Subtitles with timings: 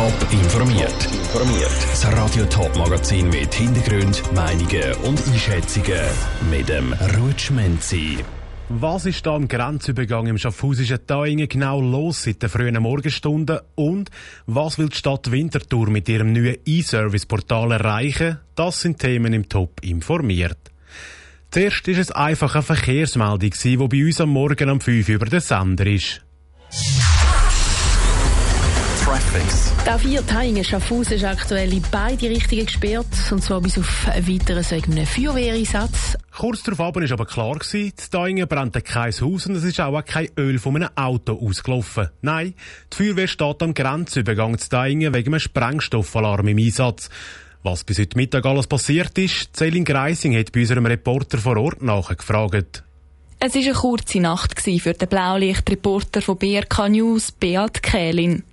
[0.00, 1.08] Top informiert.
[1.12, 1.76] Informiert.
[1.90, 6.00] Das Radio Top Magazin mit Hintergrund, Meinungen und Einschätzungen
[6.50, 8.16] mit dem Rutschmenzi.
[8.70, 14.10] Was ist da am Grenzübergang im Schaffhausischen Taingen genau los seit den frühen Morgenstunden und
[14.46, 18.38] was will die Stadt Winterthur mit ihrem neuen E-Service-Portal erreichen?
[18.54, 20.70] Das sind Themen im Top informiert.
[21.50, 25.26] Zuerst war es einfach eine Verkehrsmeldung, die bei uns am Morgen um 5 Uhr über
[25.26, 26.22] den Sender ist.
[29.10, 29.72] Traffics.
[29.84, 34.70] Der vier Teilen Schaffhausen ist aktuell in beide Richtungen gesperrt, und zwar bis auf weiteres
[34.70, 36.16] wegen einem Feuerwehreinsatz.
[36.30, 40.00] Kurz darauf war aber klar, gewesen, die Teilen brannte kein Haus und es ist auch
[40.04, 42.10] kein Öl von einem Auto ausgelaufen.
[42.22, 42.54] Nein,
[42.92, 47.10] die Feuerwehr steht am Grenzübergang zu Teilen wegen einem Sprengstoffalarm im Einsatz.
[47.64, 51.82] Was bis heute Mittag alles passiert ist, Celine Greising hat bei unserem Reporter vor Ort
[51.82, 52.84] nachgefragt.
[53.42, 58.44] Es war eine kurze Nacht für den Blaulichtreporter von BRK News, Beat Kählin.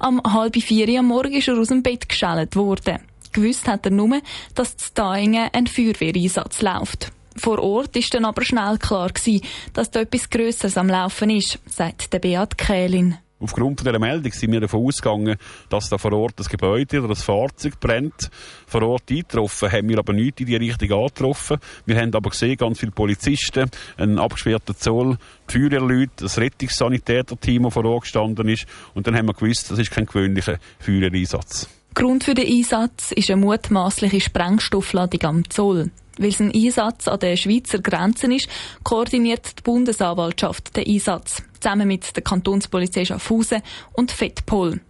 [0.00, 2.98] Am halb vier am Morgen ist er aus dem Bett geschält worden.
[3.32, 4.20] Gewusst hat er nur,
[4.56, 7.12] dass zu Daingen ein Feuerwehreinsatz läuft.
[7.36, 9.12] Vor Ort ist dann aber schnell klar
[9.74, 13.18] dass da etwas Grösseres am Laufen ist, sagt der Beat Kählin.
[13.42, 15.36] Aufgrund dieser Meldung sind wir davon ausgegangen,
[15.68, 18.30] dass da vor Ort das Gebäude oder das Fahrzeug brennt.
[18.66, 21.58] Vor Ort eingetroffen haben wir aber nichts in die Richtung angetroffen.
[21.84, 25.18] Wir haben aber gesehen, ganz viele Polizisten, einen abgesperrten Zoll,
[25.50, 28.66] die Feuerwehrleute, das Rettungssanitäter-Team, das vor Ort gestanden ist.
[28.94, 31.68] Und dann haben wir gewusst, das ist kein gewöhnlicher Feuerwehreinsatz.
[31.94, 35.90] Grund für den Einsatz ist eine mutmaßliche Sprengstoffladung am Zoll.
[36.18, 38.48] Weil es ein Einsatz an der Schweizer Grenze ist,
[38.82, 44.80] koordiniert die Bundesanwaltschaft den Einsatz, zusammen mit der Kantonspolizei Schaffhausen und FEDPOL.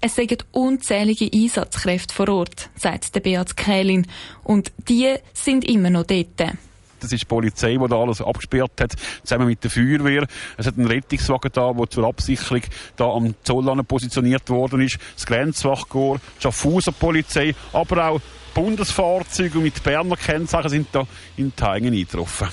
[0.00, 4.06] Es sind unzählige Einsatzkräfte vor Ort, sagt der Beat Kählin,
[4.44, 6.54] und die sind immer noch dort.
[7.00, 10.26] Das ist die Polizei, die da alles abgesperrt hat, zusammen mit der Feuerwehr.
[10.56, 12.62] Es hat einen Rettungswagen da, der zur Absicherung
[12.96, 14.98] da am Zoll positioniert worden ist.
[15.14, 18.20] Das Grenzwachkorps, die Schaffhauser Polizei, aber auch
[18.54, 22.48] Bundesfahrzeuge mit Berner Kennzeichen sind da in Teigen eingetroffen.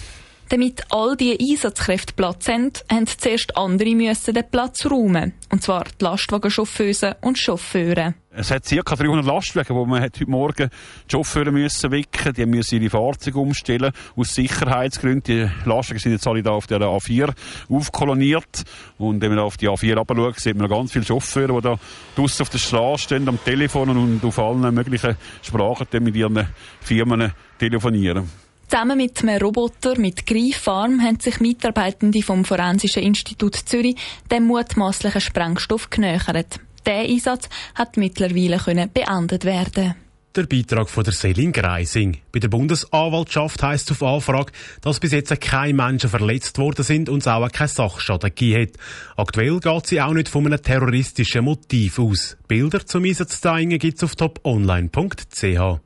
[0.50, 5.33] Damit all diese Einsatzkräfte Platz haben, haben zuerst andere müssen den Platz räumen.
[5.51, 8.13] Und zwar die Lastwagenchauffeure und Chauffeure.
[8.29, 8.95] Es hat ca.
[8.95, 13.91] 300 Lastwagen, wo man heute Morgen die Chauffeure müssen wecken Die müssen ihre Fahrzeuge umstellen.
[14.16, 15.51] Aus Sicherheitsgründen.
[15.66, 17.34] Die Lastwagen sind jetzt alle da auf der A4
[17.69, 18.63] aufkoloniert.
[19.00, 21.79] Und wenn man auf die A4 runterschaut, sieht man ganz viele Chauffeure, die da
[22.16, 26.47] draussen auf der Straße stehen, am Telefon und auf allen möglichen Sprachen mit ihren
[26.81, 28.44] Firmen telefonieren.
[28.68, 33.96] Zusammen mit einem Roboter mit Greifarm haben sich Mitarbeitende vom Forensischen Institut Zürich
[34.31, 36.59] dem mutmaßlichen Sprengstoff genähert.
[36.86, 39.96] Der Einsatz hat mittlerweile beendet werden.
[40.36, 42.18] Der Beitrag von der Selin Greising.
[42.34, 44.52] Bei der Bundesanwaltschaft heisst auf Anfrage,
[44.82, 48.74] dass bis jetzt keine Menschen verletzt worden sind und es auch keinen Sachschaden gegeben.
[49.16, 52.36] Aktuell geht sie auch nicht von einem terroristischen Motiv aus.
[52.50, 55.80] Bilder zum Einsatz gibt es auf toponline.ch.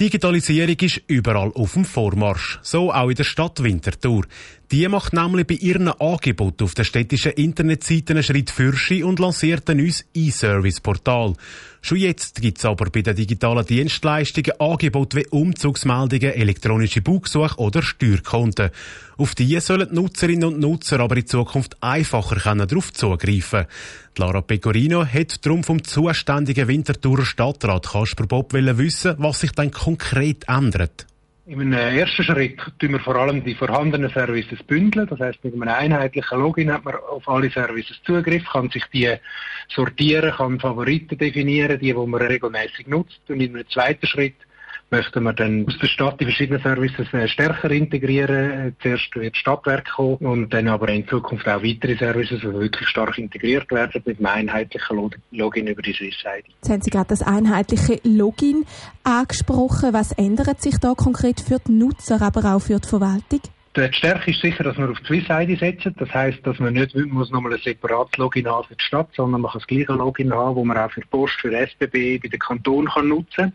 [0.00, 2.58] Digitalisierung ist überall auf dem Vormarsch.
[2.62, 4.24] So auch in der Stadt Winterthur.
[4.72, 9.68] Die macht nämlich bei ihren Angeboten auf der städtischen Internetseite einen Schritt fürschen und lanciert
[9.68, 11.34] ein neues E-Service-Portal.
[11.82, 18.70] Schon jetzt gibt's aber bei den digitalen Dienstleistungen Angebote wie Umzugsmeldungen, elektronische Buchsuche oder Steuerkonten.
[19.18, 23.66] Auf die sollen die Nutzerinnen und Nutzer aber in Zukunft einfacher darauf zugreifen
[24.16, 30.44] Lara Pecorino hat darum vom zuständigen Winterthurer Stadtrat Kasper Bob wissen, was sich dann konkret
[30.48, 31.06] ändert.
[31.44, 35.08] In einem ersten Schritt tun wir vor allem die vorhandenen Services bündeln.
[35.08, 39.12] Das heißt, mit einem einheitlichen Login hat man auf alle Services Zugriff, kann sich die
[39.68, 43.22] sortieren, kann Favoriten definieren, die, die man regelmäßig nutzt.
[43.28, 44.36] Und in einem zweiten Schritt
[44.92, 48.76] möchten wir dann aus der Stadt die verschiedenen Services äh, stärker integrieren.
[48.80, 53.18] Zuerst wird Stadtwerk kommen und dann aber in Zukunft auch weitere Services, die wirklich stark
[53.18, 56.44] integriert werden mit einem einheitlichen Login über die Swiss ID.
[56.48, 58.64] Jetzt haben Sie gerade das einheitliche Login
[59.02, 59.92] angesprochen.
[59.92, 63.40] Was ändert sich da konkret für die Nutzer, aber auch für die Verwaltung?
[63.74, 65.94] Die Stärke ist sicher, dass wir auf die Swiss ID setzen.
[65.98, 69.40] Das heisst, dass man nicht muss nochmal ein separates Login haben für die Stadt, sondern
[69.40, 72.38] man kann das gleiche Login haben, wo man auch für Post, für SBB, bei den
[72.38, 73.52] Kanton kann nutzen kann.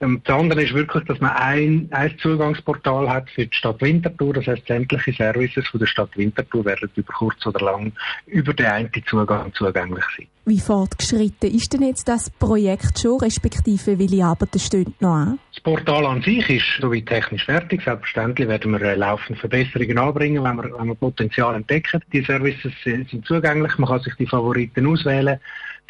[0.00, 4.34] Ähm, das andere ist wirklich, dass man ein, ein Zugangsportal hat für die Stadt Winterthur.
[4.34, 7.92] Das heißt, sämtliche Services von der Stadt Winterthur werden über kurz oder lang
[8.26, 10.26] über den einen Zugang zugänglich sein.
[10.46, 15.38] Wie fortgeschritten ist denn jetzt das Projekt schon, respektive welche Arbeiten stehen noch an?
[15.54, 17.82] Das Portal an sich ist soweit technisch fertig.
[17.82, 22.00] Selbstverständlich werden wir äh, laufend Verbesserungen anbringen, wenn wir, wenn wir Potenzial entdecken.
[22.12, 25.38] Die Services sind zugänglich, man kann sich die Favoriten auswählen.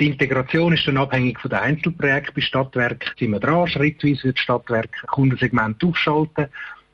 [0.00, 2.34] Die Integration ist dann abhängig von den Einzelprojekten.
[2.34, 3.68] Bei Stadtwerk sind wir dran.
[3.68, 6.46] Schrittweise wird Stadtwerk Kundensegment aufschalten.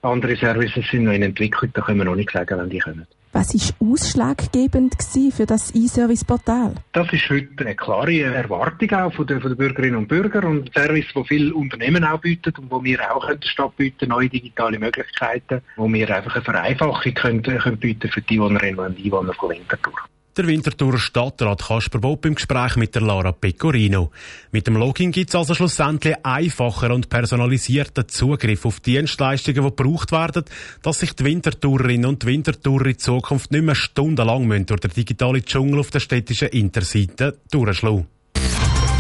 [0.03, 3.07] Andere Services sind noch in Entwicklung, da können wir noch nicht sagen, wann die kommen.
[3.33, 4.95] Was war ausschlaggebend
[5.33, 6.75] für das E-Service-Portal?
[6.93, 11.07] Das ist heute eine klare Erwartung auch von den, Bürgerinnen und Bürgern und ein Service,
[11.15, 15.93] wo viele Unternehmen auch bieten und wo wir auch Stadt bieten, neue digitale Möglichkeiten, wo
[15.93, 19.95] wir einfach eine Vereinfachung können, können bieten für die Einwohnerinnen und Einwohner von Winterthur.
[20.37, 24.11] Der Winterthurer Stadtrat Kasper Bob im Gespräch mit der Lara Pecorino.
[24.53, 30.13] Mit dem Login gibt es also schlussendlich einfacher und personalisierten Zugriff auf Dienstleistungen, die gebraucht
[30.13, 30.45] werden,
[30.83, 35.43] dass sich die Wintertourerinnen und die Wintertourer in Zukunft nicht mehr stundenlang durch den digitalen
[35.43, 38.07] Dschungel auf der städtischen Interseite durchschlagen.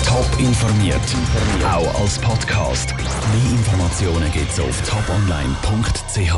[0.07, 1.01] Top informiert,
[1.65, 2.95] auch als Podcast.
[2.97, 6.33] Mehr Informationen gibt es auf toponline.ch.